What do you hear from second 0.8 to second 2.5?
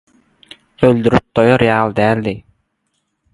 Öldürip doýar ýaly däldi.